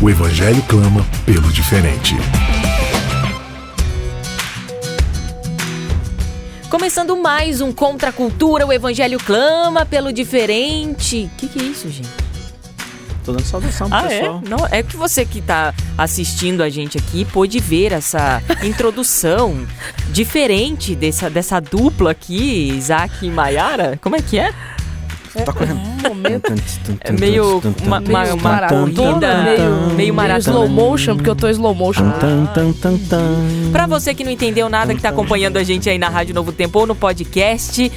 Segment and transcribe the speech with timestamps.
[0.00, 2.14] O Evangelho clama pelo diferente.
[6.70, 11.28] Começando mais um Contra a Cultura, o Evangelho clama pelo diferente.
[11.32, 12.08] O que, que é isso, gente?
[13.24, 14.42] Tô dando saudação pro Ah, pessoal.
[14.44, 14.48] é?
[14.48, 19.66] Não, é que você que tá assistindo a gente aqui pôde ver essa introdução
[20.10, 23.98] diferente dessa, dessa dupla aqui, Isaac e Mayara.
[24.00, 24.54] Como é que é?
[25.44, 25.78] Tá correndo.
[25.80, 26.54] Um momento
[27.00, 30.40] É meio uma, uma, meio uma maratona, corrida, meio, meio maratona.
[30.56, 32.10] slow motion, porque eu tô slow motion.
[33.72, 36.52] Pra você que não entendeu nada, que tá acompanhando a gente aí na Rádio Novo
[36.52, 37.90] Tempo ou no podcast,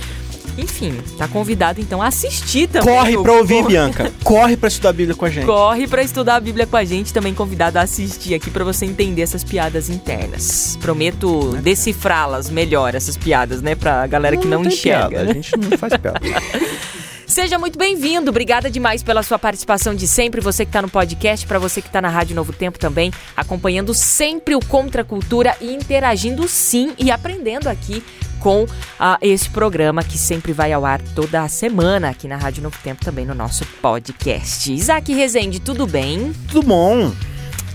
[0.56, 2.94] enfim, tá convidado então a assistir também.
[2.94, 4.12] Corre pra ouvir, Bianca.
[4.24, 5.46] Corre pra estudar a Bíblia com a gente.
[5.48, 8.86] Corre pra estudar a Bíblia com a gente, também convidado a assistir aqui pra você
[8.86, 10.78] entender essas piadas internas.
[10.80, 15.10] Prometo decifrá-las melhor, essas piadas, né, pra galera que não, tem enxerga.
[15.10, 16.22] piada, A gente não faz piada.
[17.34, 18.30] Seja muito bem-vindo.
[18.30, 20.40] Obrigada demais pela sua participação de sempre.
[20.40, 23.92] Você que está no podcast, para você que está na Rádio Novo Tempo também, acompanhando
[23.92, 28.04] sempre o Contra a Cultura e interagindo sim e aprendendo aqui
[28.40, 28.68] com
[29.00, 32.78] ah, esse programa que sempre vai ao ar toda a semana aqui na Rádio Novo
[32.84, 34.72] Tempo também no nosso podcast.
[34.72, 36.34] Isaac Rezende, tudo bem?
[36.50, 37.12] Tudo bom?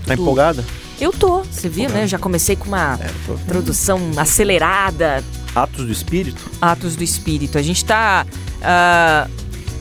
[0.05, 0.63] Tá empolgada?
[1.01, 2.07] Eu tô, você viu, né?
[2.07, 3.33] Já comecei com uma É, tô.
[3.33, 5.21] introdução acelerada,
[5.53, 6.49] Atos do Espírito?
[6.61, 7.57] Atos do Espírito.
[7.57, 8.25] A gente está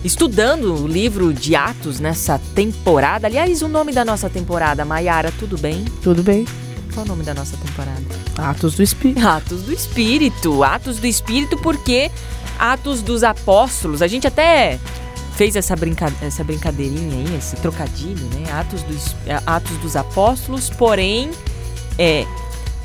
[0.04, 3.26] estudando o livro de Atos nessa temporada.
[3.26, 5.84] Aliás, o nome da nossa temporada, Maiara, tudo bem?
[6.02, 6.46] Tudo bem.
[6.94, 8.02] Qual o nome da nossa temporada?
[8.36, 9.26] Atos do Espírito.
[9.26, 10.64] Atos do Espírito.
[10.64, 12.10] Atos do Espírito, porque
[12.58, 14.02] Atos dos Apóstolos.
[14.02, 14.78] A gente até
[15.36, 18.50] fez essa, brinca essa brincadeirinha aí, esse trocadilho, né?
[18.52, 21.30] Atos, dos é, Atos dos Apóstolos, porém,
[21.96, 22.26] é,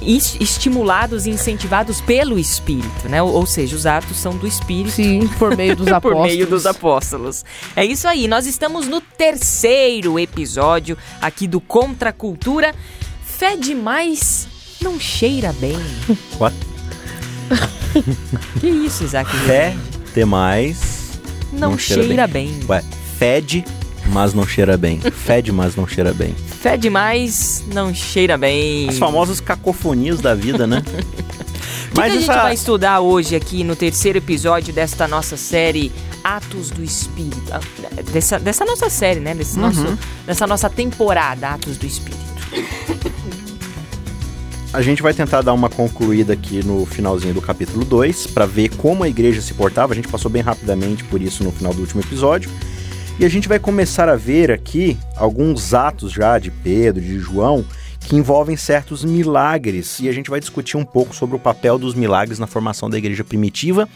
[0.06, 3.22] estimulados e incentivados pelo Espírito, né?
[3.22, 4.92] Ou, ou seja, os atos são do Espírito.
[4.92, 6.28] Sim, por meio dos Por apóstolos.
[6.28, 7.46] meio dos apóstolos.
[7.76, 12.74] É isso aí, nós estamos no terceiro episódio aqui do Contra a Cultura.
[13.24, 14.48] Fé demais
[14.82, 15.78] não cheira bem.
[16.40, 16.56] What?
[18.60, 19.30] Que isso, Isaac?
[19.46, 19.76] Fé
[20.16, 21.20] demais.
[21.52, 22.60] não, não cheira, cheira bem.
[22.68, 22.84] Ué,
[23.20, 23.64] fede,
[24.12, 25.00] mas não cheira bem.
[25.00, 26.34] Fede, mas não cheira bem.
[26.36, 28.90] Fé demais não cheira bem.
[28.90, 30.82] As famosas cacofonias da vida, né?
[31.86, 35.92] O que, que a gente vai estudar hoje aqui no terceiro episódio desta nossa série
[36.24, 37.40] Atos do Espírito?
[38.12, 39.36] Dessa, dessa nossa série, né?
[39.36, 39.62] Desse Uhum.
[39.68, 42.24] nosso, dessa nossa temporada Atos do Espírito.
[44.74, 48.70] A gente vai tentar dar uma concluída aqui no finalzinho do capítulo 2 para ver
[48.76, 49.94] como a igreja se portava.
[49.94, 52.50] A gente passou bem rapidamente por isso no final do último episódio.
[53.20, 57.64] E a gente vai começar a ver aqui alguns atos já de Pedro, de João,
[58.00, 60.00] que envolvem certos milagres.
[60.00, 62.98] E a gente vai discutir um pouco sobre o papel dos milagres na formação da
[62.98, 63.88] igreja primitiva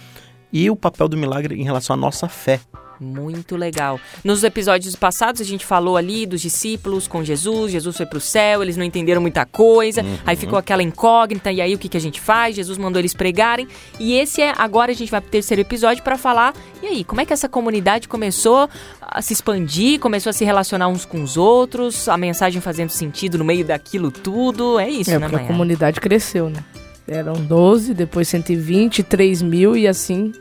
[0.54, 2.60] e o papel do milagre em relação à nossa fé.
[3.00, 4.00] Muito legal.
[4.24, 8.63] Nos episódios passados a gente falou ali dos discípulos com Jesus, Jesus foi pro céu,
[8.63, 12.02] eles não entenderam muita coisa, aí ficou aquela incógnita, e aí o que, que a
[12.02, 12.56] gente faz?
[12.56, 13.68] Jesus mandou eles pregarem,
[14.00, 17.22] e esse é, agora a gente vai pro terceiro episódio para falar, e aí, como
[17.22, 18.69] é que essa comunidade começou
[19.02, 23.38] a se expandir, começou a se relacionar uns com os outros, a mensagem fazendo sentido
[23.38, 26.63] no meio daquilo tudo, é isso, É, né, porque a comunidade cresceu, né?
[27.07, 30.34] Eram 12, depois 120, 3 mil e assim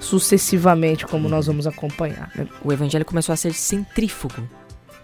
[0.00, 2.30] sucessivamente, como nós vamos acompanhar.
[2.34, 2.46] né?
[2.62, 4.48] O evangelho começou a ser centrífugo,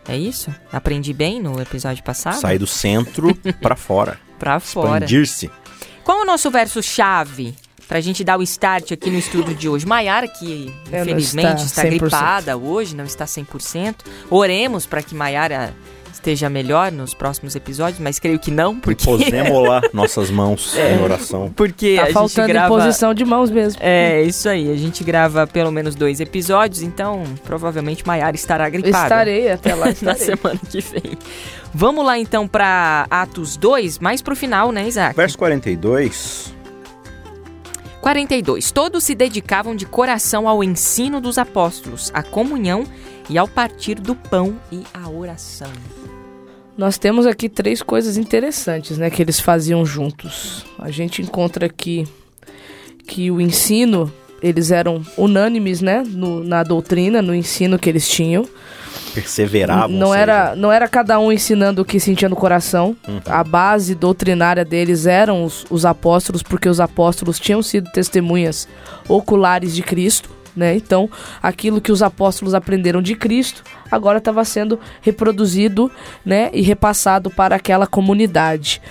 [0.08, 0.54] é isso?
[0.72, 2.40] Aprendi bem no episódio passado?
[2.40, 5.04] Sair do centro para fora, Pra fora.
[5.04, 5.50] expandir-se.
[6.04, 7.54] Qual é o nosso verso-chave
[7.86, 9.86] pra gente dar o start aqui no estudo de hoje?
[9.86, 11.90] Maiara, que infelizmente está está, 100%.
[12.00, 13.96] gripada hoje, não está 100%.
[14.30, 15.74] Oremos para que Maiara
[16.12, 21.02] esteja melhor nos próximos episódios, mas creio que não, porque, posemos lá nossas mãos em
[21.02, 21.52] oração.
[21.54, 22.74] porque Tá a gente faltando grava...
[22.74, 23.80] imposição de mãos mesmo.
[23.82, 24.70] É, isso aí.
[24.70, 29.04] A gente grava pelo menos dois episódios, então provavelmente Maiara estará gripada.
[29.04, 29.86] Estarei até lá.
[30.02, 30.24] na Estarei.
[30.36, 31.18] semana que vem.
[31.74, 35.16] Vamos lá então para Atos 2, mais pro final, né, Isaac?
[35.16, 36.54] Verso 42.
[38.00, 38.70] 42.
[38.70, 42.84] Todos se dedicavam de coração ao ensino dos apóstolos, à comunhão
[43.28, 45.70] e ao partir do pão e à oração.
[46.78, 50.64] Nós temos aqui três coisas interessantes, né, que eles faziam juntos.
[50.78, 52.06] A gente encontra aqui
[53.06, 58.48] que o ensino, eles eram unânimes, né, no- na doutrina, no ensino que eles tinham.
[59.14, 59.88] perseveravam.
[59.88, 62.96] Não seja, era, não era cada um ensinando o que sentia no coração.
[63.08, 63.20] Uhum.
[63.26, 68.68] A base doutrinária deles eram os, os apóstolos, porque os apóstolos tinham sido testemunhas
[69.08, 70.30] oculares de Cristo.
[70.58, 70.74] Né?
[70.74, 71.08] Então,
[71.40, 75.88] aquilo que os apóstolos aprenderam de Cristo agora estava sendo reproduzido
[76.26, 76.50] né?
[76.52, 78.82] e repassado para aquela comunidade.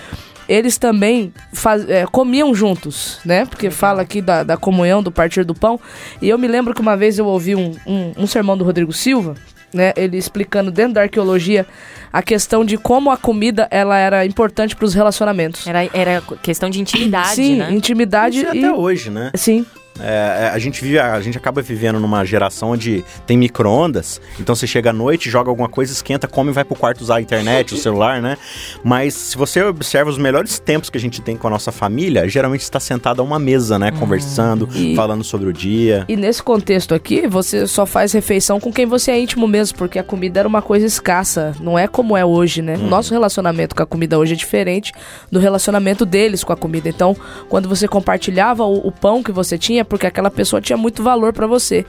[0.48, 3.44] Eles também faz- é, comiam juntos, né?
[3.44, 5.78] Porque fala aqui da, da comunhão, do partir do pão.
[6.22, 8.90] E eu me lembro que uma vez eu ouvi um, um, um sermão do Rodrigo
[8.90, 9.34] Silva,
[9.74, 9.92] né?
[9.94, 11.66] Ele explicando dentro da arqueologia
[12.10, 15.66] a questão de como a comida ela era importante para os relacionamentos.
[15.66, 17.70] Era, era questão de intimidade, Sim, né?
[17.70, 19.30] intimidade Isso é e até hoje, né?
[19.34, 19.66] sim,
[20.00, 24.54] É, é, a gente vive, a gente acaba vivendo numa geração onde tem micro-ondas, então
[24.54, 27.20] você chega à noite, joga alguma coisa, esquenta, come e vai pro quarto usar a
[27.20, 28.36] internet, o celular, né?
[28.84, 32.28] Mas se você observa os melhores tempos que a gente tem com a nossa família,
[32.28, 33.90] geralmente está sentado a uma mesa, né?
[33.90, 36.04] Conversando, E- falando sobre o dia.
[36.08, 39.98] E nesse contexto aqui, você só faz refeição com quem você é íntimo mesmo, porque
[39.98, 42.76] a comida era uma coisa escassa, não é como é hoje, né?
[42.76, 44.92] O nosso relacionamento com a comida hoje é diferente
[45.30, 46.88] do relacionamento deles com a comida.
[46.88, 47.16] Então,
[47.48, 51.32] quando você compartilhava o, o pão que você tinha, porque aquela pessoa tinha muito valor
[51.32, 51.84] pra você.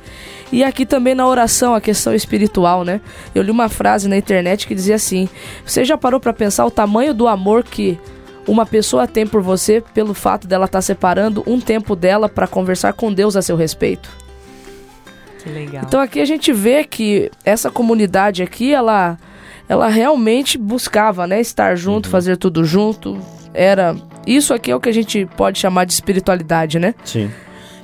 [0.51, 3.01] E aqui também na oração, a questão espiritual, né?
[3.35, 5.29] Eu li uma frase na internet que dizia assim:
[5.65, 7.99] Você já parou pra pensar o tamanho do amor que
[8.47, 12.93] uma pessoa tem por você pelo fato dela estar separando um tempo dela pra conversar
[12.93, 14.09] com Deus a seu respeito?
[15.43, 15.83] Que legal.
[15.85, 19.17] Então aqui a gente vê que essa comunidade aqui, ela,
[19.67, 23.19] ela realmente buscava, né, estar junto, fazer tudo junto.
[23.53, 26.93] Era isso aqui é o que a gente pode chamar de espiritualidade, né?
[27.03, 27.31] Sim.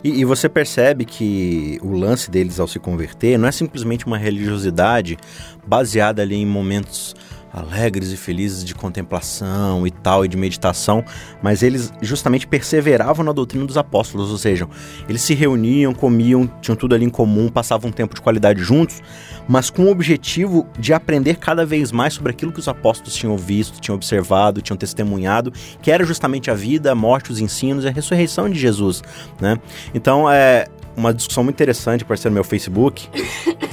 [0.05, 4.19] E, e você percebe que o lance deles ao se converter não é simplesmente uma
[4.19, 5.17] religiosidade
[5.65, 7.15] baseada ali em momentos
[7.55, 11.03] alegres e felizes de contemplação e tal, e de meditação,
[11.41, 14.67] mas eles justamente perseveravam na doutrina dos apóstolos, ou seja,
[15.07, 19.01] eles se reuniam, comiam, tinham tudo ali em comum, passavam um tempo de qualidade juntos,
[19.47, 23.37] mas com o objetivo de aprender cada vez mais sobre aquilo que os apóstolos tinham
[23.37, 27.87] visto, tinham observado, tinham testemunhado, que era justamente a vida, a morte, os ensinos e
[27.87, 29.01] a ressurreição de Jesus,
[29.39, 29.57] né?
[29.93, 33.07] Então, é uma discussão muito interessante, parceiro no meu Facebook,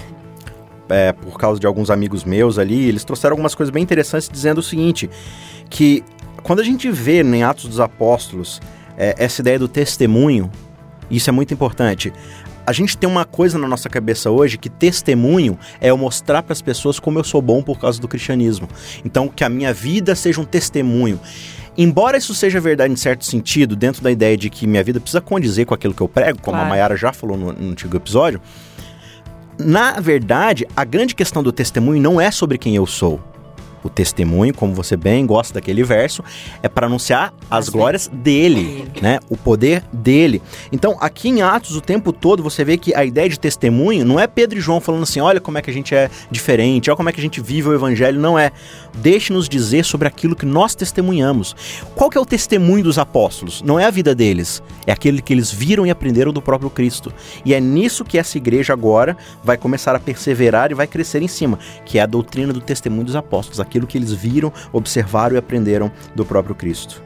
[0.93, 4.59] é, por causa de alguns amigos meus ali, eles trouxeram algumas coisas bem interessantes dizendo
[4.59, 5.09] o seguinte,
[5.71, 6.05] que
[6.43, 8.61] quando a gente vê em Atos dos Apóstolos
[8.97, 10.51] é, essa ideia do testemunho,
[11.11, 12.13] isso é muito importante.
[12.65, 16.53] A gente tem uma coisa na nossa cabeça hoje que testemunho é eu mostrar para
[16.53, 18.69] as pessoas como eu sou bom por causa do cristianismo.
[19.05, 21.19] Então, que a minha vida seja um testemunho.
[21.77, 25.21] Embora isso seja verdade em certo sentido, dentro da ideia de que minha vida precisa
[25.21, 26.71] condizer com aquilo que eu prego, como a Claro.
[26.71, 28.41] Mayara já falou no, no antigo episódio,
[29.59, 33.21] na verdade, a grande questão do testemunho não é sobre quem eu sou.
[33.83, 36.23] O testemunho, como você bem gosta daquele verso,
[36.63, 39.21] é para anunciar as As glórias dele, né?
[39.31, 40.43] O poder dele.
[40.71, 44.19] Então, aqui em Atos, o tempo todo, você vê que a ideia de testemunho não
[44.19, 46.97] é Pedro e João falando assim: olha como é que a gente é diferente, olha
[46.97, 48.21] como é que a gente vive o evangelho.
[48.21, 48.51] Não é.
[48.97, 51.55] Deixe-nos dizer sobre aquilo que nós testemunhamos.
[51.95, 53.63] Qual que é o testemunho dos apóstolos?
[53.63, 57.13] Não é a vida deles, é aquele que eles viram e aprenderam do próprio Cristo.
[57.45, 61.29] E é nisso que essa igreja agora vai começar a perseverar e vai crescer em
[61.29, 65.39] cima, que é a doutrina do testemunho dos apóstolos, aquilo que eles viram, observaram e
[65.39, 67.03] aprenderam do próprio Cristo.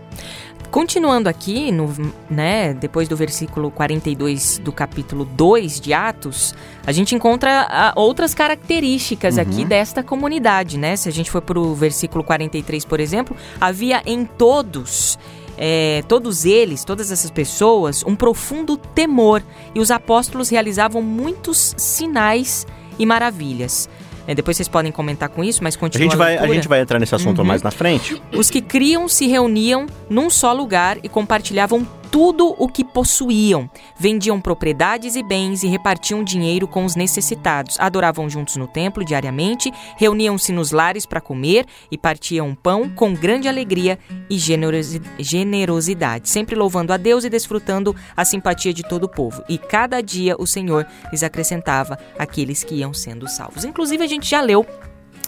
[0.69, 1.95] Continuando aqui, no,
[2.29, 6.55] né, depois do versículo 42 do capítulo 2 de Atos,
[6.85, 10.97] a gente encontra ah, outras características aqui desta comunidade, né?
[10.97, 15.19] Se a gente for para o versículo 43, por exemplo, havia em todos,
[15.57, 19.43] é, todos eles, todas essas pessoas, um profundo temor,
[19.75, 22.67] e os apóstolos realizavam muitos sinais
[22.99, 23.89] e maravilhas.
[24.27, 26.81] É, depois vocês podem comentar com isso, mas A continua gente, vai, a gente vai
[26.81, 28.21] entrar nesse assunto mais na frente.
[28.33, 33.71] Os que criam se reuniam num só lugar e compartilhavam tudo o que possuíam.
[33.99, 37.77] Vendiam propriedades e bens e repartiam dinheiro com os necessitados.
[37.79, 43.49] Adoravam juntos no templo diariamente, reuniam-se nos lares para comer e partiam pão com grande
[43.49, 43.99] alegria
[44.29, 49.43] e generosi- generosidade, sempre louvando a Deus e desfrutando a simpatia de todo o povo.
[49.49, 53.65] E cada dia o Senhor lhes acrescentava aqueles que iam sendo salvos.
[53.65, 54.65] Inclusive, a gente já leu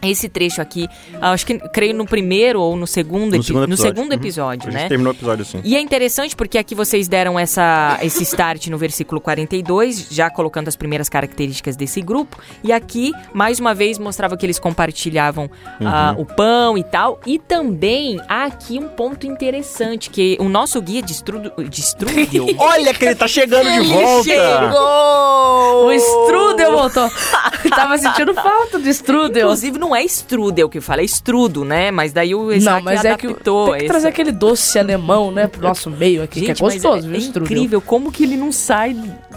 [0.03, 0.89] esse trecho aqui,
[1.21, 3.95] acho que creio no primeiro ou no segundo, No epi- segundo no episódio.
[3.97, 4.19] segundo Uhum.
[4.19, 4.89] episódio, A gente né?
[4.89, 5.61] terminou o episódio assim.
[5.65, 10.69] E é interessante porque aqui vocês deram essa, esse start no versículo 42, já colocando
[10.69, 12.39] as primeiras características desse grupo.
[12.63, 15.51] E aqui, mais uma vez, mostrava que eles compartilhavam
[15.85, 16.23] ah, Uhum.
[16.23, 17.21] o pão e tal.
[17.27, 21.53] E também há aqui um ponto interessante, que o nosso guia de estudo...
[21.69, 22.11] De estudo
[22.59, 24.25] Olha que ele tá chegando de Ele volta!
[24.25, 25.87] chegou!
[25.87, 27.09] O strudel voltou.
[27.71, 29.47] Tava sentindo falta do strudel.
[29.47, 31.91] Inclusive, não é strudel que fala, é estrudo, né?
[31.91, 34.79] Mas daí o Isaac Não, mas é que adaptou tem que esse- trazer aquele doce
[34.79, 37.81] alemão, né, pro nosso meio aqui, Gente, que é mas gostoso, é, viu, é incrível
[37.81, 38.95] como que ele não sai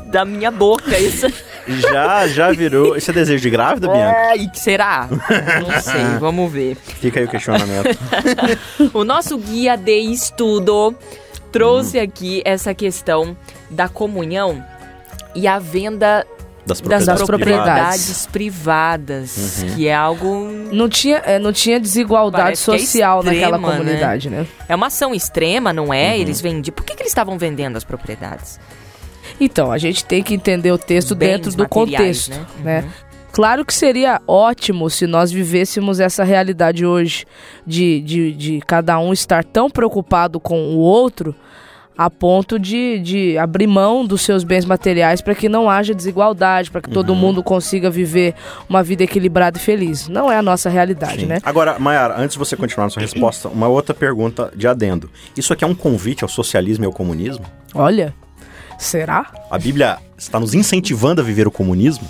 [0.08, 0.98] da minha boca.
[1.00, 1.27] Isso.
[1.67, 2.98] Já, já virou.
[2.98, 4.17] Isso é desejo de grávida, Bianca?
[4.17, 5.08] É, e será?
[5.10, 6.75] Não sei, vamos ver.
[6.75, 7.98] Fica aí o questionamento.
[8.93, 10.93] O nosso guia de estudo
[11.51, 13.38] trouxe aqui essa questão
[13.70, 14.63] da comunhão
[15.34, 16.25] e a venda
[16.65, 19.34] Das das propriedades, propriedades privadas.
[19.34, 23.68] privadas, que é algo Não tinha, é, não tinha desigualdade Parece é social naquela extrema,
[23.68, 23.77] né?
[23.77, 24.48] comunidade, né?
[24.70, 26.18] é uma ação extrema, não é?
[26.20, 26.74] Eles vendiam.
[26.74, 28.60] Por que, que eles estavam vendendo as propriedades?
[29.39, 32.46] Então, a gente tem que entender o texto Bens dentro do contexto, né?
[32.63, 32.82] né?
[32.82, 33.12] Uhum.
[33.32, 37.25] Claro que seria ótimo se nós vivêssemos essa realidade hoje
[37.65, 41.34] de, de, de cada um estar tão preocupado com o outro
[41.98, 46.72] a ponto de, de abrir mão dos seus bens materiais para que não haja desigualdade,
[46.72, 46.94] para que Uhum.
[46.94, 48.34] todo mundo consiga viver
[48.68, 50.08] uma vida equilibrada e feliz.
[50.08, 51.26] Não é a nossa realidade, Sim.
[51.28, 51.38] né?
[51.44, 55.10] Agora, Mayara, antes de você continuar na sua resposta, uma outra pergunta de adendo.
[55.38, 57.46] Isso aqui é um convite ao socialismo e ao comunismo?
[57.76, 58.14] Olha,
[58.80, 59.28] será?
[59.50, 62.08] A Bíblia está nos incentivando a viver o comunismo?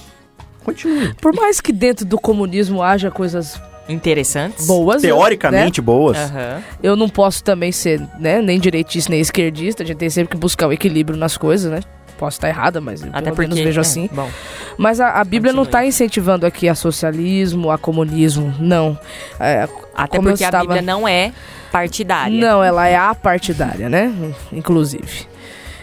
[0.64, 1.14] Continue.
[1.16, 3.60] Por mais que dentro do comunismo haja coisas
[3.90, 4.66] Interessantes.
[4.68, 5.10] boas, né?
[5.10, 6.18] Teoricamente boas.
[6.18, 6.62] Aham.
[6.82, 10.38] eu não posso também ser, né, nem direitista nem esquerdista, a gente tem sempre que
[10.38, 11.80] buscar o equilíbrio nas coisas, né?
[12.18, 13.48] Posso estar errada, mas Até pelo porque.
[13.50, 14.08] menos vejo é, assim.
[14.14, 14.30] Bom,
[14.78, 15.82] Mas a, a Bíblia não Continue.
[15.82, 18.96] está incentivando aqui a socialismo, a comunismo, não.
[19.40, 21.32] É, até porque a estava- Bíblia não é
[21.72, 22.40] partidária.
[22.40, 24.14] Não, ela é apartidária, né?
[24.54, 25.26] Inclusive.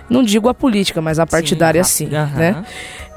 [0.09, 2.37] Não digo a política, mas a partidária sim, Aham.
[2.37, 2.65] né?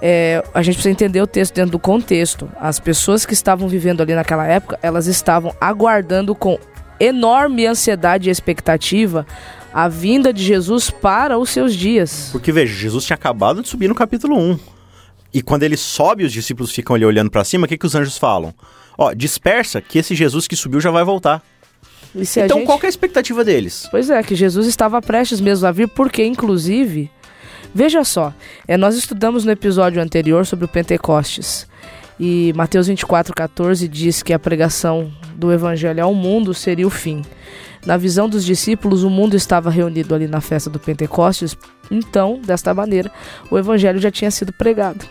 [0.02, 2.50] É, a gente precisa entender o texto dentro do contexto.
[2.60, 6.60] As pessoas que estavam vivendo ali naquela época, elas estavam aguardando com
[7.00, 9.26] enorme ansiedade e expectativa
[9.74, 12.30] a vinda de Jesus para os seus dias.
[12.32, 14.60] Porque, veja, Jesus tinha acabado de subir no capítulo 1.
[15.34, 17.96] E quando ele sobe, os discípulos ficam ali olhando para cima, o que, que os
[17.96, 18.54] anjos falam?
[18.98, 21.42] Ó, dispersa que esse Jesus que subiu já vai voltar.
[22.16, 23.88] Então, gente- qual que é a expectativa deles?
[23.90, 27.10] Pois é, que Jesus estava prestes mesmo a vir, porque, inclusive,
[27.74, 28.34] veja só,
[28.68, 31.68] é, nós estudamos no episódio anterior sobre o Pentecostes.
[32.20, 37.24] E Mateus 24, 14 diz que a pregação do evangelho ao mundo seria o fim.
[37.84, 41.58] Na visão dos discípulos, o mundo estava reunido ali na festa do Pentecostes,
[41.90, 43.10] então, desta maneira,
[43.50, 45.04] o evangelho já tinha sido pregado.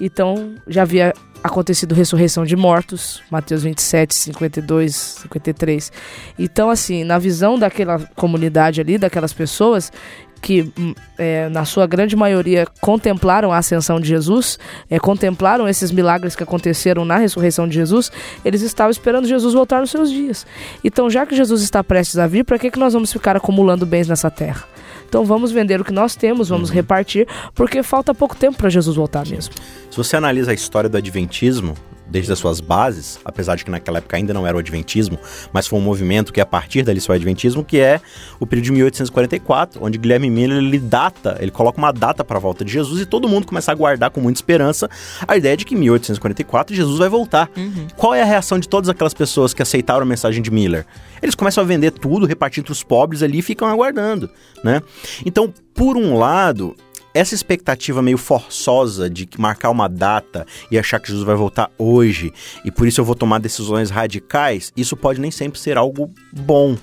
[0.00, 1.12] Então, já havia
[1.44, 5.92] acontecido ressurreição de mortos, Mateus 27, 52, 53.
[6.38, 9.92] Então, assim, na visão daquela comunidade ali, daquelas pessoas
[10.40, 14.58] que, hum, é, na sua grande maioria, contemplaram a ascensão de Jesus,
[14.88, 18.10] é, contemplaram esses milagres que aconteceram na ressurreição de Jesus,
[18.42, 20.46] eles estavam esperando Jesus voltar nos seus dias.
[20.82, 23.84] Então, já que Jesus está prestes a vir, para que, que nós vamos ficar acumulando
[23.84, 24.73] bens nessa terra?
[25.14, 28.96] Então vamos vender o que nós temos, vamos repartir, porque falta pouco tempo para Jesus
[28.96, 29.54] voltar mesmo.
[29.88, 33.98] Se você analisa a história do Adventismo, desde as suas bases, apesar de que naquela
[33.98, 35.18] época ainda não era o Adventismo,
[35.52, 38.00] mas foi um movimento que a partir dali foi o Adventismo, que é
[38.38, 42.40] o período de 1844, onde Guilherme Miller ele data, ele coloca uma data para a
[42.40, 44.88] volta de Jesus e todo mundo começa a aguardar com muita esperança
[45.26, 47.50] a ideia de que em 1844 Jesus vai voltar.
[47.96, 50.86] Qual é a reação de todas aquelas pessoas que aceitaram a mensagem de Miller?
[51.22, 54.30] Eles começam a vender tudo, repartir entre os pobres ali e ficam aguardando,
[54.62, 54.82] né?
[55.24, 56.76] Então, por um lado,
[57.14, 62.32] essa expectativa meio forçosa de marcar uma data e achar que Jesus vai voltar hoje
[62.64, 66.76] e por isso eu vou tomar decisões radicais, isso pode nem sempre ser algo bom.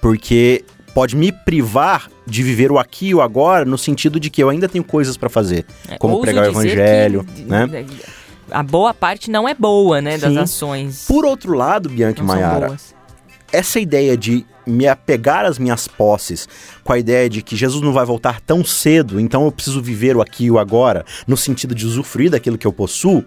[0.00, 4.42] Porque pode me privar de viver o aqui e o agora no sentido de que
[4.42, 7.86] eu ainda tenho coisas para fazer, É, como ouso pregar o evangelho, que, né?
[8.50, 10.38] A boa parte não é boa, né, das Sim.
[10.38, 11.04] ações.
[11.06, 12.94] Por outro lado, Bianca e boas.
[13.52, 16.48] essa ideia de me apegar às minhas posses
[16.82, 20.16] com a ideia de que Jesus não vai voltar tão cedo, então eu preciso viver
[20.16, 23.24] o aqui e o agora, no sentido de usufruir daquilo que eu possuo,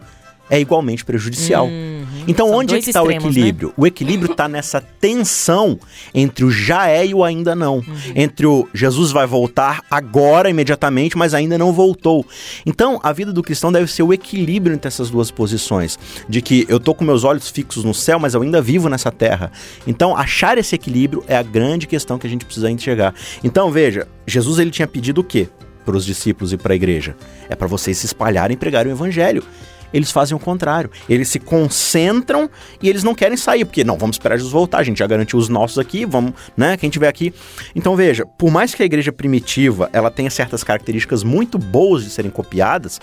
[0.49, 1.67] é igualmente prejudicial.
[1.67, 1.98] Uhum.
[2.29, 3.41] Então, São onde é que está o extremos, né?
[3.41, 3.73] equilíbrio?
[3.75, 5.79] O equilíbrio está nessa tensão
[6.13, 7.77] entre o já é e o ainda não.
[7.77, 7.83] Uhum.
[8.15, 12.23] Entre o Jesus vai voltar agora, imediatamente, mas ainda não voltou.
[12.65, 15.97] Então, a vida do cristão deve ser o equilíbrio entre essas duas posições.
[16.29, 19.11] De que eu tô com meus olhos fixos no céu, mas eu ainda vivo nessa
[19.11, 19.51] terra.
[19.87, 23.15] Então, achar esse equilíbrio é a grande questão que a gente precisa enxergar.
[23.43, 25.49] Então, veja, Jesus ele tinha pedido o quê?
[25.83, 27.15] Para os discípulos e para a igreja?
[27.49, 29.43] É para vocês se espalharem e pregarem o evangelho
[29.93, 30.89] eles fazem o contrário.
[31.07, 32.49] Eles se concentram
[32.81, 35.37] e eles não querem sair, porque não, vamos esperar Jesus voltar, a gente já garantiu
[35.39, 37.33] os nossos aqui, vamos, né, quem tiver aqui.
[37.75, 42.09] Então veja, por mais que a igreja primitiva, ela tenha certas características muito boas de
[42.09, 42.99] serem copiadas,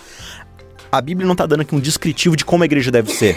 [0.91, 3.35] a Bíblia não está dando aqui um descritivo de como a igreja deve ser.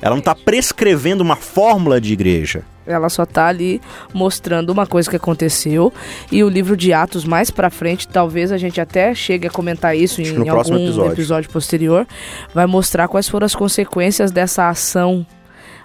[0.00, 2.62] Ela não está prescrevendo uma fórmula de igreja.
[2.88, 3.80] Ela só tá ali
[4.12, 5.92] mostrando uma coisa que aconteceu
[6.32, 9.96] e o livro de Atos mais pra frente, talvez a gente até chegue a comentar
[9.96, 11.12] isso em, algum episódio.
[11.12, 12.06] episódio posterior,
[12.54, 15.26] vai mostrar quais foram as consequências dessa ação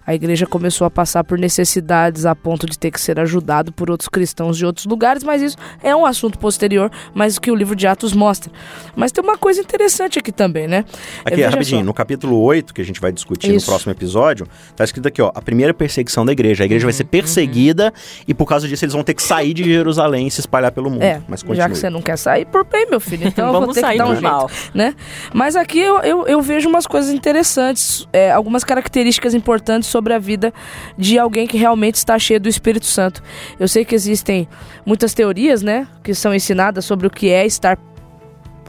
[0.05, 3.89] a igreja começou a passar por necessidades a ponto de ter que ser ajudado por
[3.89, 7.75] outros cristãos de outros lugares, mas isso é um assunto posterior, mas que o livro
[7.75, 8.51] de Atos mostra.
[8.95, 10.85] Mas tem uma coisa interessante aqui também, né?
[11.25, 11.85] Aqui, É, veja rapidinho, só.
[11.85, 13.65] no capítulo 8, que a gente vai discutir Isso.
[13.65, 16.63] no próximo episódio, tá escrito aqui, ó, a primeira perseguição da igreja.
[16.63, 17.93] A igreja Uhum, vai ser perseguida
[18.27, 20.89] e por causa disso eles vão ter que sair de Jerusalém e se espalhar pelo
[20.89, 21.01] mundo.
[21.03, 21.69] É, Mas já continue.
[21.69, 23.27] que você não quer sair, por bem, meu filho.
[23.27, 24.49] Então eu vou Vamos ter que sair dar um normal.
[24.49, 24.93] jeito, né?
[25.33, 30.19] Mas aqui eu, eu, eu vejo umas coisas interessantes, é, algumas características importantes sobre a
[30.19, 30.51] vida
[30.97, 33.21] de alguém que realmente está cheio do Espírito Santo.
[33.59, 34.47] Eu sei que existem
[34.83, 37.77] muitas teorias, né, que são ensinadas sobre o que é estar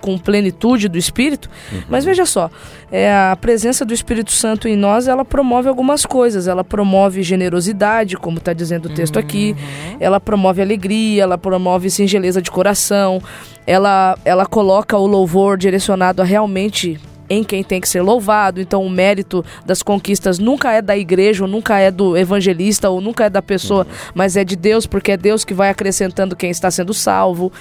[0.01, 1.49] com plenitude do Espírito,
[1.89, 2.51] mas veja só,
[2.93, 8.19] é, a presença do Espírito Santo em nós, ela promove algumas coisas, ela promove generosidade,
[8.19, 9.57] como está dizendo o texto aqui,
[9.99, 13.19] ela promove alegria, ela promove singeleza de coração,
[13.67, 18.61] ela, ela coloca o louvor direcionado a realmente em quem tem que ser louvado.
[18.61, 23.01] Então, o mérito das conquistas nunca é da igreja, ou nunca é do evangelista, ou
[23.01, 26.51] nunca é da pessoa, mas é de Deus, porque é Deus que vai acrescentando quem
[26.51, 27.53] está sendo salvo.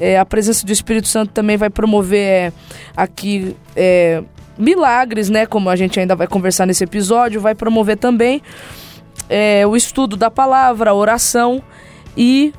[0.00, 2.52] É, a presença do Espírito Santo também vai promover é,
[2.96, 3.56] aqui.
[3.76, 4.22] é,
[4.58, 5.46] milagres, né?
[5.46, 8.42] Como a gente ainda vai conversar nesse episódio, vai promover também
[9.28, 11.62] é, o estudo da palavra, a oração
[12.16, 12.52] e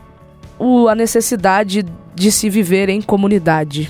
[0.58, 3.90] o- a necessidade de se viver em comunidade.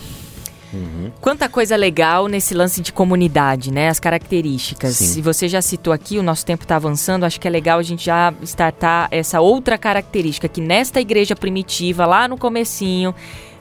[1.22, 3.90] Quanta coisa legal nesse lance de comunidade, né?
[3.90, 4.96] As características.
[4.96, 5.20] Sim.
[5.20, 7.84] E você já citou aqui, o nosso tempo está avançando, acho que é legal a
[7.84, 13.14] gente já startar essa outra característica, que nesta igreja primitiva, lá no comecinho,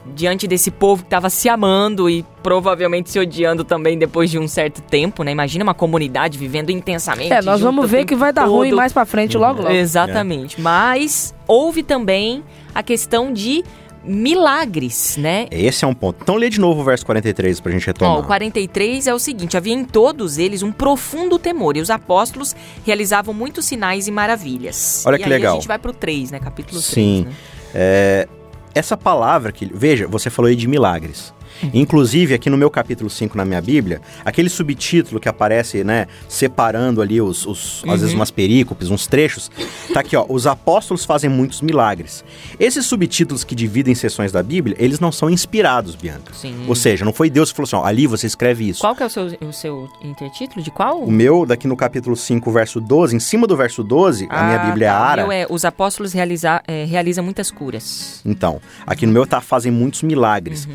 [0.05, 4.47] diante desse povo que estava se amando e provavelmente se odiando também depois de um
[4.47, 5.31] certo tempo, né?
[5.31, 7.31] Imagina uma comunidade vivendo intensamente.
[7.31, 8.55] É, nós junto vamos ver que vai dar todo.
[8.55, 9.73] ruim mais pra frente logo logo.
[9.73, 10.59] Exatamente.
[10.59, 12.43] Mas houve também
[12.75, 13.63] a questão de
[14.03, 15.47] milagres, né?
[15.49, 16.17] Esse é um ponto.
[16.21, 18.17] Então lê de novo o verso 43 pra gente retomar.
[18.17, 21.89] Ó, o 43 é o seguinte: havia em todos eles um profundo temor, e os
[21.89, 22.55] apóstolos
[22.85, 25.03] realizavam muitos sinais e maravilhas.
[25.05, 25.53] Olha e que aí legal.
[25.53, 26.39] A gente vai pro 3, né?
[26.39, 26.85] Capítulo 3.
[26.85, 27.25] Sim.
[27.25, 27.33] Né?
[27.73, 28.27] É,
[28.75, 29.69] essa palavra que.
[29.73, 31.33] Veja, você falou aí de milagres.
[31.73, 37.01] Inclusive, aqui no meu capítulo 5 na minha Bíblia, aquele subtítulo que aparece, né, separando
[37.01, 39.51] ali os, os às vezes umas perícopes, uns trechos,
[39.93, 42.23] tá aqui, ó, os apóstolos fazem muitos milagres.
[42.59, 46.33] Esses subtítulos que dividem seções da Bíblia, eles não são inspirados, Bianca.
[46.33, 46.65] Sim.
[46.67, 48.81] Ou seja, não foi Deus que falou assim, ó, ali você escreve isso.
[48.81, 50.63] Qual que é o seu, o seu intertítulo?
[50.63, 50.99] De qual?
[51.03, 54.61] O meu, daqui no capítulo 5, verso 12, em cima do verso 12, a minha
[54.61, 54.99] Ah, Bíblia é tá.
[54.99, 55.21] O Ara.
[55.23, 58.21] meu é, os apóstolos realiza, é, realizam muitas curas.
[58.25, 60.67] Então, aqui no meu tá fazem muitos milagres.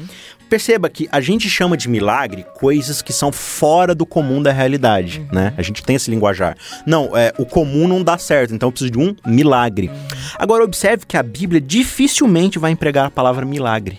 [0.48, 5.26] Perceba que a gente chama de milagre coisas que são fora do comum da realidade,
[5.30, 5.52] né?
[5.56, 6.56] A gente tem esse linguajar.
[6.86, 9.90] Não, é, o comum não dá certo, então eu preciso de um milagre.
[10.38, 13.98] Agora observe que a Bíblia dificilmente vai empregar a palavra milagre.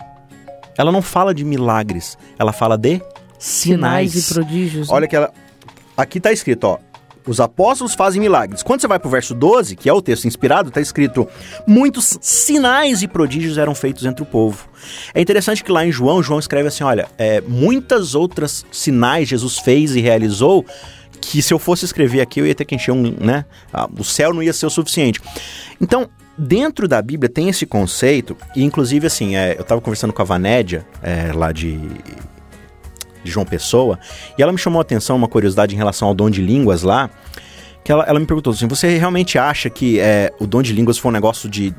[0.76, 3.00] Ela não fala de milagres, ela fala de
[3.38, 4.12] sinais.
[4.12, 4.88] Sinais e prodígios.
[4.88, 4.94] né?
[4.94, 5.32] Olha que ela.
[5.96, 6.78] Aqui tá escrito, ó.
[7.30, 8.60] Os apóstolos fazem milagres.
[8.60, 11.28] Quando você vai pro verso 12, que é o texto inspirado, tá escrito:
[11.64, 14.68] muitos sinais e prodígios eram feitos entre o povo.
[15.14, 19.60] É interessante que lá em João, João escreve assim: olha, é, muitas outras sinais Jesus
[19.60, 20.66] fez e realizou.
[21.20, 23.44] Que se eu fosse escrever aqui, eu ia ter que encher um, né?
[23.72, 25.20] ah, o céu não ia ser o suficiente.
[25.78, 30.22] Então, dentro da Bíblia tem esse conceito, e inclusive assim, é, eu tava conversando com
[30.22, 31.78] a Vanédia, é, lá de
[33.24, 33.98] de João Pessoa,
[34.38, 37.10] e ela me chamou a atenção uma curiosidade em relação ao dom de línguas lá,
[37.82, 40.98] que ela, ela me perguntou assim, você realmente acha que é, o dom de línguas
[40.98, 41.74] foi um negócio de...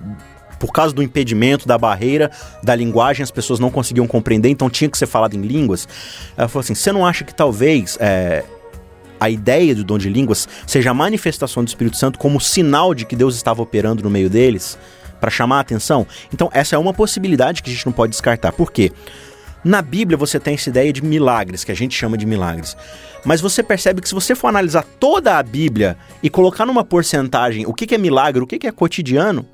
[0.59, 2.29] Por causa do impedimento, da barreira
[2.61, 5.87] da linguagem, as pessoas não conseguiam compreender, então tinha que ser falado em línguas.
[6.37, 8.43] Ela falou assim, você não acha que talvez é,
[9.19, 13.05] a ideia do dom de línguas seja a manifestação do Espírito Santo como sinal de
[13.05, 14.77] que Deus estava operando no meio deles,
[15.19, 16.05] para chamar a atenção?
[16.31, 18.51] Então essa é uma possibilidade que a gente não pode descartar.
[18.51, 18.91] Por quê?
[19.63, 22.75] Na Bíblia você tem essa ideia de milagres, que a gente chama de milagres.
[23.23, 27.65] Mas você percebe que se você for analisar toda a Bíblia e colocar numa porcentagem
[27.67, 29.45] o que é milagre, o que é cotidiano,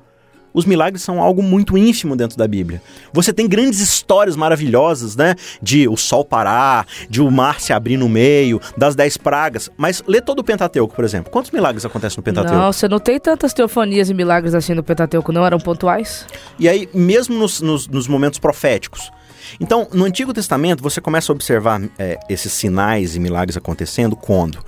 [0.54, 2.80] os milagres são algo muito ínfimo dentro da Bíblia.
[3.12, 5.34] Você tem grandes histórias maravilhosas, né?
[5.62, 9.70] De o sol parar, de o mar se abrir no meio, das dez pragas.
[9.76, 11.30] Mas lê todo o Pentateuco, por exemplo.
[11.30, 12.72] Quantos milagres acontecem no Pentateuco?
[12.72, 15.44] Você não tem tantas teofanias e milagres assim no Pentateuco, não?
[15.44, 16.26] Eram pontuais?
[16.58, 19.12] E aí, mesmo nos, nos- nos momentos proféticos.
[19.60, 24.58] Então, no Antigo Testamento, você começa a observar é, esses sinais e milagres acontecendo quando?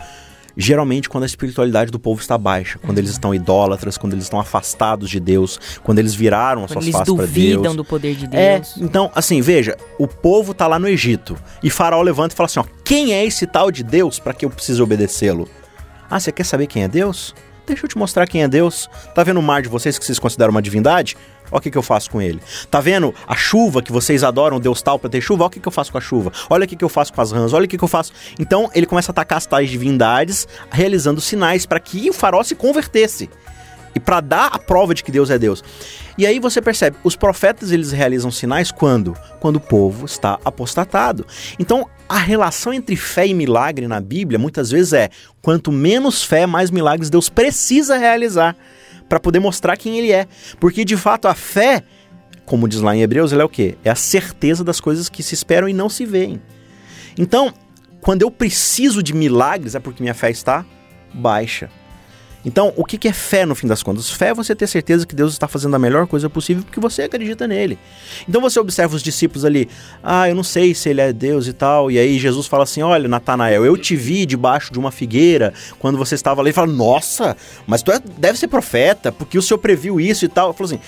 [0.57, 4.38] Geralmente quando a espiritualidade do povo está baixa, quando eles estão idólatras, quando eles estão
[4.40, 7.77] afastados de Deus, quando eles viraram as Quando suas faces para duvidam Deus.
[7.77, 8.75] do poder de É, Deus.
[8.77, 12.59] então, assim, veja, o povo tá lá no Egito e Faraó levanta e fala assim:
[12.61, 15.49] ó, quem é esse tal de Deus para que eu precise obedecê-lo?
[16.11, 17.33] Ah, você quer saber quem é Deus?
[17.64, 18.90] Deixa eu te mostrar quem é Deus.
[19.14, 21.16] Tá vendo o mar de vocês que vocês consideram uma divindade?
[21.51, 22.41] Olha o que, que eu faço com ele.
[22.71, 25.45] Tá vendo a chuva que vocês adoram, Deus tal para ter chuva?
[25.45, 26.33] Olha o que, que eu faço com a chuva.
[26.49, 27.53] Olha o que, que eu faço com as rãs.
[27.53, 28.13] Olha o que, que eu faço.
[28.39, 32.55] Então ele começa a atacar as tais divindades, realizando sinais para que o faraó se
[32.55, 33.29] convertesse
[33.95, 35.63] e para dar a prova de que Deus é Deus.
[36.17, 39.17] E aí você percebe, os profetas eles realizam sinais quando?
[39.41, 41.27] Quando o povo está apostatado.
[41.59, 45.11] Então, a relação entre fé e milagre na Bíblia muitas vezes é
[45.41, 48.57] quanto menos fé, mais milagres Deus precisa realizar
[49.11, 50.27] para poder mostrar quem ele é.
[50.61, 51.83] Porque de fato a fé,
[52.46, 53.77] como diz lá em Hebreus, ela é o quê?
[53.85, 56.40] É a certeza das coisas que se esperam e não se veem.
[57.18, 57.53] Então,
[58.01, 60.64] quando eu preciso de milagres, é porque minha fé está
[61.12, 61.68] baixa.
[62.44, 64.11] Então, o que é fé no fim das contas?
[64.11, 67.03] Fé é você ter certeza que Deus está fazendo a melhor coisa possível porque você
[67.03, 67.79] acredita nele.
[68.29, 69.68] Então você observa os discípulos ali,
[70.03, 71.90] ah, eu não sei se ele é Deus e tal.
[71.90, 75.98] E aí Jesus fala assim: olha, Natanael, eu te vi debaixo de uma figueira quando
[75.98, 76.50] você estava ali.
[76.50, 80.29] E fala, nossa, mas tu é, deve ser profeta, porque o senhor previu isso e
[80.29, 80.48] tal.
[80.48, 80.81] Eu falo assim: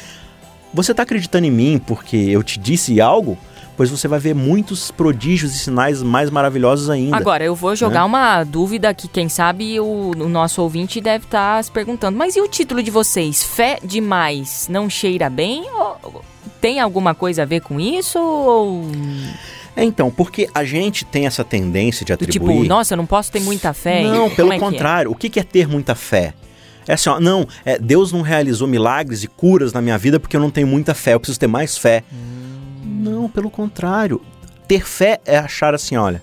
[0.73, 3.37] você está acreditando em mim porque eu te disse algo?
[3.83, 7.17] Pois você vai ver muitos prodígios e sinais mais maravilhosos ainda.
[7.17, 8.05] Agora, eu vou jogar né?
[8.05, 12.17] uma dúvida que, quem sabe, o, o nosso ouvinte deve estar tá se perguntando.
[12.17, 13.43] Mas e o título de vocês?
[13.43, 15.65] Fé demais não cheira bem?
[15.69, 16.23] Ou
[16.61, 18.21] tem alguma coisa a ver com isso?
[18.21, 18.85] Ou...
[19.75, 22.59] É, então, porque a gente tem essa tendência de tipo, atribuir...
[22.59, 24.05] tipo, nossa, eu não posso ter muita fé.
[24.05, 25.09] Não, pelo é, é contrário.
[25.09, 25.13] É?
[25.13, 26.35] O que é ter muita fé?
[26.87, 30.37] É assim, ó, não, é, Deus não realizou milagres e curas na minha vida porque
[30.37, 32.05] eu não tenho muita fé, eu preciso ter mais fé.
[32.13, 32.32] Hum.
[32.83, 34.21] Não, pelo contrário.
[34.67, 36.23] Ter fé é achar assim, olha,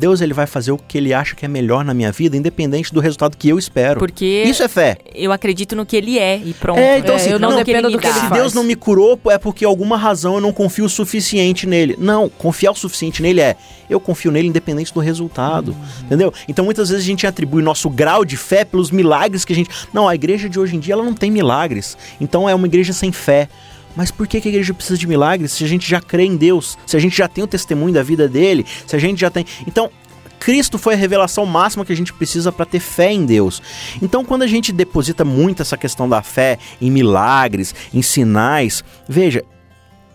[0.00, 2.92] Deus ele vai fazer o que ele acha que é melhor na minha vida, independente
[2.92, 3.98] do resultado que eu espero.
[3.98, 4.96] Porque isso é fé.
[5.14, 6.78] Eu acredito no que ele é e pronto.
[6.78, 8.74] É, então assim, é, eu não, não dependo do que ele Se Deus não me
[8.74, 11.96] curou, é porque alguma razão eu não confio o suficiente nele.
[11.98, 13.56] Não, confiar o suficiente nele é
[13.90, 16.04] eu confio nele independente do resultado, uhum.
[16.06, 16.32] entendeu?
[16.48, 19.68] Então muitas vezes a gente atribui nosso grau de fé pelos milagres que a gente.
[19.92, 21.98] Não, a igreja de hoje em dia ela não tem milagres.
[22.18, 23.48] Então é uma igreja sem fé.
[23.96, 26.78] Mas por que, a igreja precisa de milagres se a gente já crê em Deus?
[26.86, 28.64] Se a gente já tem o testemunho da vida dele?
[28.86, 29.44] Se a gente já tem.
[29.66, 29.90] Então,
[30.38, 33.62] Cristo foi a revelação máxima que a gente precisa para ter fé em Deus.
[34.00, 39.44] Então, quando a gente deposita muito essa questão da fé em milagres, em sinais, veja,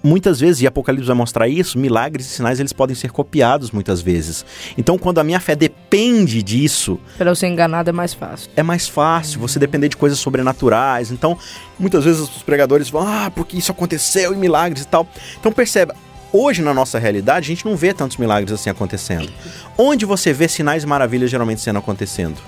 [0.06, 4.02] muitas vezes, e Apocalipse vai mostrar isso, milagres e sinais eles podem ser copiados muitas
[4.02, 4.46] vezes.
[4.78, 7.00] Então, quando a minha fé depende disso.
[7.18, 8.50] Para eu ser enganado é mais fácil.
[8.56, 11.12] É mais fácil, você depender de coisas sobrenaturais.
[11.12, 11.38] Então,
[11.80, 15.08] muitas vezes os pregadores vão, ah, porque isso aconteceu e milagres e tal.
[15.39, 15.96] Então, perceba,
[16.32, 19.32] hoje na nossa realidade a gente não vê tantos milagres assim acontecendo.
[19.78, 22.39] Onde você vê sinais e maravilhas geralmente sendo acontecendo?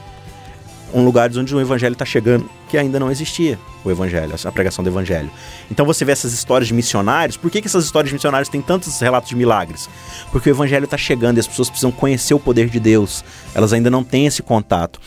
[0.94, 4.84] Um lugares onde o evangelho está chegando que ainda não existia o evangelho, a pregação
[4.84, 5.30] do evangelho.
[5.72, 7.38] Então você vê essas histórias de missionários.
[7.38, 9.90] Por que, que essas histórias de missionários têm tantos relatos de milagres?
[10.32, 13.24] Porque o evangelho está chegando e as pessoas precisam conhecer o poder de Deus.
[13.56, 15.00] Elas ainda não têm esse contato.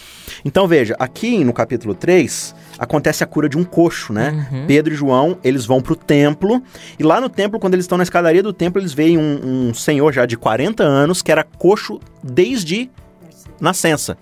[0.44, 4.48] Então veja, aqui no capítulo 3 acontece a cura de um coxo, né?
[4.50, 4.66] Uhum.
[4.66, 6.62] Pedro e João, eles vão para o templo
[6.98, 9.74] e lá no templo, quando eles estão na escadaria do templo, eles veem um, um
[9.74, 12.90] senhor já de 40 anos que era coxo desde
[13.60, 14.16] nascença.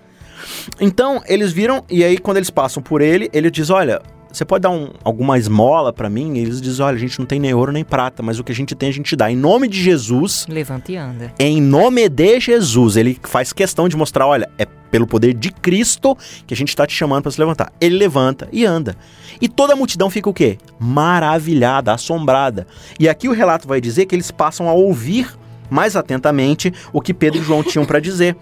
[0.79, 4.61] Então, eles viram, e aí quando eles passam por ele, ele diz: Olha, você pode
[4.61, 6.37] dar um, alguma esmola para mim?
[6.37, 8.51] E eles dizem: Olha, a gente não tem nem ouro nem prata, mas o que
[8.51, 9.31] a gente tem a gente dá.
[9.31, 10.45] Em nome de Jesus.
[10.47, 11.33] Levanta e anda.
[11.39, 12.95] Em nome de Jesus.
[12.95, 16.85] Ele faz questão de mostrar: olha, é pelo poder de Cristo que a gente está
[16.85, 17.71] te chamando para se levantar.
[17.81, 18.95] Ele levanta e anda.
[19.41, 20.57] E toda a multidão fica o quê?
[20.79, 22.67] Maravilhada, assombrada.
[22.99, 25.27] E aqui o relato vai dizer que eles passam a ouvir
[25.69, 28.35] mais atentamente o que Pedro e João tinham para dizer.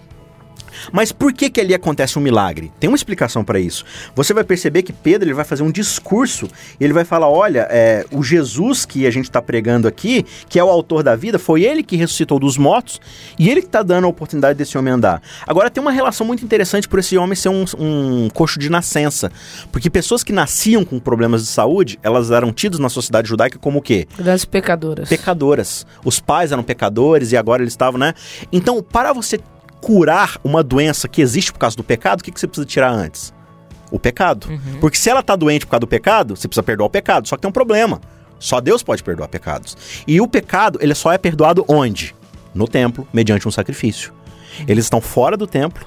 [0.92, 2.72] Mas por que que ali acontece um milagre?
[2.80, 3.86] Tem uma explicação para isso.
[4.16, 6.48] Você vai perceber que Pedro ele vai fazer um discurso
[6.80, 10.60] e ele vai falar: olha, é, o Jesus que a gente está pregando aqui, que
[10.60, 13.00] é o autor da vida, foi ele que ressuscitou dos mortos
[13.38, 15.22] e ele que está dando a oportunidade desse homem andar.
[15.46, 19.32] Agora tem uma relação muito interessante por esse homem ser um, um coxo de nascença,
[19.72, 23.80] porque pessoas que nasciam com problemas de saúde, elas eram tidas na sociedade judaica como
[23.80, 24.08] o quê?
[24.20, 25.10] Das pecadoras.
[25.10, 25.86] Pecadoras.
[26.04, 28.14] Os pais eram pecadores e agora eles estavam, né?
[28.52, 29.40] Então, para você
[29.82, 32.92] curar uma doença que existe por causa do pecado, o que, que você precisa tirar
[32.92, 33.34] antes?
[33.92, 34.48] O pecado.
[34.50, 34.80] Uhum.
[34.80, 37.28] Porque se ela tá doente por causa do pecado, você precisa perdoar o pecado.
[37.28, 38.02] Só que tem um problema.
[38.40, 39.78] Só Deus pode perdoar pecados.
[40.06, 42.14] E o pecado, ele só é perdoado onde?
[42.54, 44.12] No templo, mediante um sacrifício.
[44.60, 44.66] Uhum.
[44.68, 45.86] Eles estão fora do templo,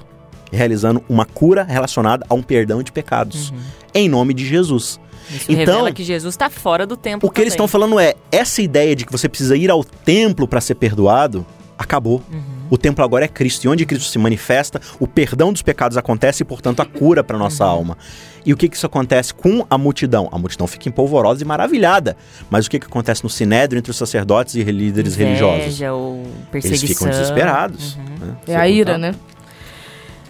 [0.51, 3.51] realizando uma cura relacionada a um perdão de pecados.
[3.51, 3.59] Uhum.
[3.93, 4.99] Em nome de Jesus.
[5.29, 7.27] Isso então, revela que Jesus está fora do templo.
[7.27, 7.43] O que também.
[7.43, 10.75] eles estão falando é: essa ideia de que você precisa ir ao templo para ser
[10.75, 11.45] perdoado,
[11.77, 12.21] acabou.
[12.31, 12.50] Uhum.
[12.71, 13.65] O templo agora é Cristo.
[13.65, 17.37] E onde Cristo se manifesta, o perdão dos pecados acontece e, portanto, a cura para
[17.37, 17.69] nossa uhum.
[17.71, 17.97] alma.
[18.45, 20.29] E o que, que isso acontece com a multidão?
[20.31, 22.15] A multidão fica empolvorosa e maravilhada.
[22.49, 25.81] Mas o que, que acontece no sinédrio entre os sacerdotes e líderes Inveja, religiosos?
[25.81, 26.85] Ou perseguição.
[26.85, 27.95] Eles ficam desesperados.
[27.95, 28.27] Uhum.
[28.27, 28.35] Né?
[28.47, 29.13] É a ira, né?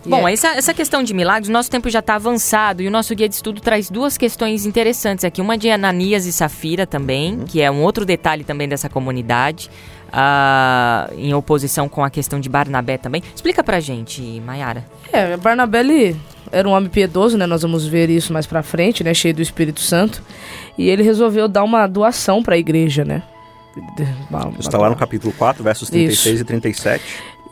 [0.04, 3.30] Bom, essa, essa questão de milagres, nosso tempo já está avançado e o nosso guia
[3.30, 5.40] de estudo traz duas questões interessantes aqui.
[5.40, 7.46] Uma de Ananias e Safira também, Uhum.
[7.46, 9.70] que é um outro detalhe também dessa comunidade,
[10.12, 13.24] ah, em oposição com a questão de Barnabé também.
[13.34, 14.86] Explica pra gente, Mayara.
[15.12, 16.15] É, Barnabé ele
[16.52, 17.45] era um homem piedoso, né?
[17.45, 19.13] Nós vamos ver isso mais pra frente, né?
[19.13, 20.21] Cheio do Espírito Santo.
[20.78, 23.24] E ele resolveu dar uma doação pra igreja, né?
[24.60, 27.04] Isso está lá no capítulo 4, versos 36 e 37.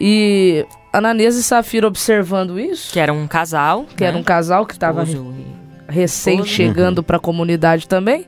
[0.01, 3.85] E Ananias e Safira observando isso, Que era um casal.
[3.95, 5.33] que era um casal que estava esposo
[5.89, 6.53] recém esposa.
[6.53, 8.27] chegando para a comunidade também,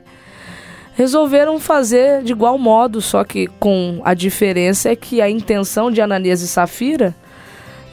[0.94, 6.00] resolveram fazer de igual modo, só que com a diferença é que a intenção de
[6.00, 7.14] Ananias e Safira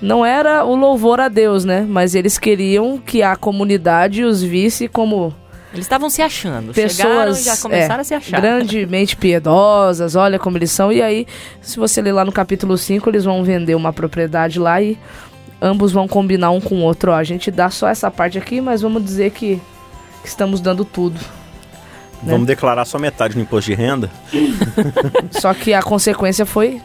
[0.01, 1.85] não era o louvor a Deus, né?
[1.87, 5.33] Mas eles queriam que a comunidade os visse como
[5.73, 6.73] Eles estavam se achando.
[6.73, 8.39] Chegaram pessoas e já começaram é, a se achar.
[8.39, 10.91] grandemente piedosas, olha como eles são.
[10.91, 11.27] E aí,
[11.61, 14.97] se você ler lá no capítulo 5, eles vão vender uma propriedade lá e
[15.61, 17.11] ambos vão combinar um com o outro.
[17.11, 19.61] Ó, a gente dá só essa parte aqui, mas vamos dizer que,
[20.21, 21.19] que estamos dando tudo.
[22.21, 22.31] Né?
[22.33, 24.09] Vamos declarar só metade no imposto de renda?
[25.31, 26.81] Só que a consequência foi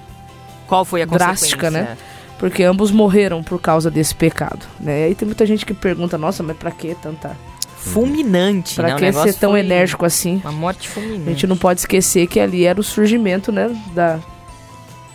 [0.67, 1.91] Qual foi a Drástica, consequência?
[1.91, 1.97] né?
[2.39, 4.67] porque ambos morreram por causa desse pecado.
[4.79, 5.01] Né?
[5.01, 7.37] E aí tem muita gente que pergunta, nossa, mas pra que tanta.
[7.79, 9.13] Fulminante, Pra né?
[9.13, 10.41] Que ser tão enérgico assim?
[10.43, 11.29] Uma morte fulminante.
[11.29, 14.19] A gente não pode esquecer que ali era o surgimento, né, da,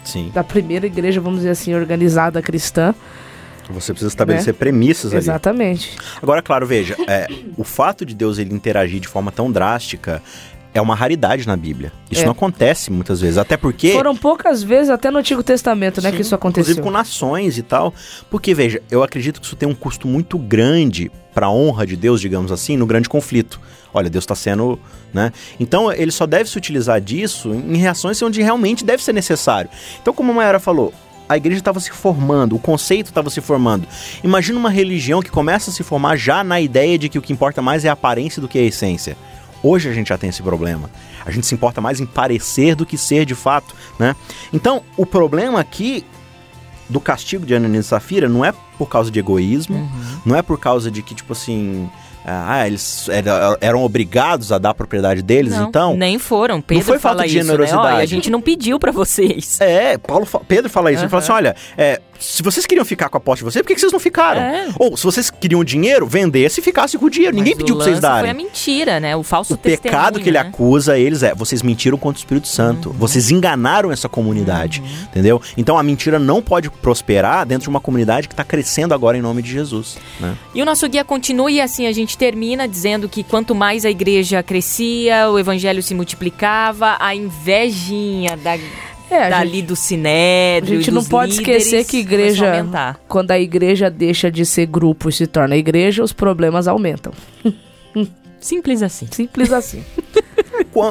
[0.03, 0.31] Sim.
[0.33, 2.93] da primeira igreja, vamos dizer assim, organizada cristã.
[3.69, 5.19] Você precisa estabelecer premissas ali.
[5.19, 5.95] Exatamente.
[6.21, 7.27] Agora, claro, veja, é,
[7.57, 10.21] o fato de Deus ele interagir de forma tão drástica
[10.73, 11.91] é uma raridade na Bíblia.
[12.11, 12.25] Isso É.
[12.25, 16.15] não acontece muitas vezes, até porque Foram poucas vezes, até no Antigo Testamento, né, Sim,
[16.15, 16.71] que isso aconteceu.
[16.71, 17.93] Inclusive com nações e tal.
[18.29, 21.95] Porque, veja, eu acredito que isso tem um custo muito grande para a honra de
[21.95, 23.59] Deus, digamos assim, no grande conflito.
[23.93, 24.79] Olha, Deus está sendo,
[25.11, 25.31] né?
[25.59, 29.69] Então, ele só deve se utilizar disso em reações onde realmente deve ser necessário.
[30.01, 30.93] Então, como a Mayara falou,
[31.29, 33.87] a igreja estava se formando, o conceito estava se formando.
[34.23, 37.31] Imagina uma religião que começa a se formar já na ideia de que o que
[37.31, 39.15] importa mais é a aparência do que a essência.
[39.61, 40.89] Hoje a gente já tem esse problema.
[41.25, 44.15] A gente se importa mais em parecer do que ser de fato, né?
[44.51, 46.03] Então, o problema aqui
[46.89, 50.19] do castigo de Ananias e Safira não é por causa de egoísmo, Uhum.
[50.25, 51.87] não é por causa de que, tipo assim,
[52.29, 55.95] ah, eles era- eram obrigados a dar a propriedade deles, Não, então...
[55.97, 56.61] nem foram.
[56.61, 57.43] Pedro foi falta de isso, né?
[57.43, 57.87] generosidade.
[57.95, 59.59] Olha, a gente não pediu pra vocês.
[59.61, 61.03] É, Paulo, Pedro fala isso.
[61.03, 63.73] Ele fala assim: olha, é, se vocês queriam ficar com a posse de vocês, por
[63.73, 64.41] que, vocês não ficaram?
[64.41, 64.67] É.
[64.77, 67.35] Ou se vocês queriam dinheiro, vendesse e ficasse com o dinheiro.
[67.35, 68.45] Ninguém Mas pediu o pra vocês lance Foi a darem.
[68.45, 69.15] mentira, né?
[69.15, 70.47] O falso O pecado que ele né?
[70.47, 72.89] acusa eles é: vocês mentiram contra o Espírito Santo.
[72.89, 72.95] Uhum.
[72.95, 74.83] Vocês enganaram essa comunidade.
[75.03, 75.41] Entendeu?
[75.57, 79.21] Então a mentira não pode prosperar dentro de uma comunidade que está crescendo agora em
[79.21, 79.97] nome de Jesus.
[80.19, 80.35] Né?
[80.53, 83.89] E o nosso guia continua e assim a gente termina dizendo que quanto mais a
[83.89, 88.57] igreja crescia, o evangelho se multiplicava, a invejinha da,
[89.09, 92.65] É, a dali gente, do a sinédrio gente e não pode esquecer que a igreja,
[93.07, 97.11] quando a igreja deixa de ser grupo e se torna igreja, os problemas aumentam.
[98.39, 99.07] Simples assim.
[99.11, 99.83] Simples assim.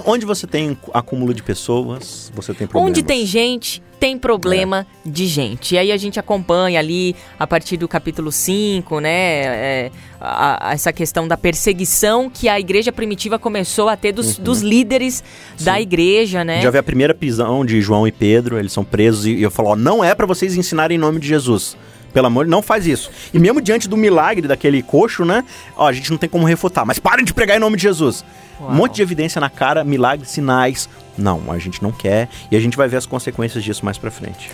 [0.05, 2.91] Onde você tem acúmulo de pessoas, você tem problemas.
[2.91, 5.09] Onde tem gente, tem problema É.
[5.09, 5.75] de gente.
[5.75, 10.73] E aí a gente acompanha ali, a partir do capítulo 5, né, é, a- a-
[10.75, 15.23] essa questão da perseguição que a igreja primitiva começou a ter dos, dos líderes
[15.61, 15.77] da Uhum.
[15.79, 15.83] Sim.
[15.83, 16.61] igreja, né?
[16.61, 19.71] Já vê a primeira prisão de João e Pedro, eles são presos e eu falo,
[19.71, 21.77] ó, não é pra vocês ensinarem em nome de Jesus.
[22.13, 23.11] Pelo amor, não faz isso.
[23.33, 25.45] E mesmo diante do milagre daquele coxo, né?
[25.77, 28.25] Ó, a gente não tem como refutar, mas parem de pregar em nome de Jesus.
[28.61, 28.71] Uau.
[28.71, 30.89] Um monte de evidência na cara, milagres, sinais.
[31.17, 34.11] Não, a gente não quer e a gente vai ver as consequências disso mais pra
[34.11, 34.51] frente.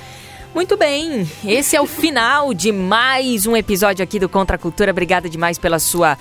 [0.55, 4.93] Muito bem, esse é o final de mais um episódio aqui do Contra a Cultura.
[4.93, 6.17] Obrigada demais pela sua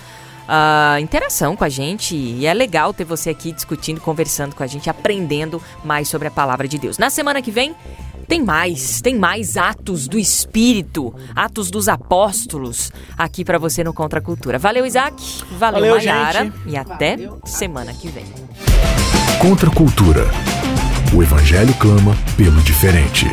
[0.47, 2.15] ah, interação com a gente.
[2.15, 6.31] E é legal ter você aqui discutindo, conversando com a gente, aprendendo mais sobre a
[6.31, 6.97] palavra de Deus.
[6.97, 7.75] Na semana que vem.
[8.27, 14.19] Tem mais, tem mais atos do Espírito, atos dos apóstolos aqui pra você no Contra
[14.19, 14.57] a Cultura.
[14.57, 15.15] Valeu, Isaac.
[15.57, 16.45] Valeu, Valeu, Mayara.
[16.45, 16.55] gente.
[16.65, 18.25] E até semana que vem.
[19.39, 20.25] Contra a cultura.
[21.13, 23.27] O Evangelho clama pelo diferente.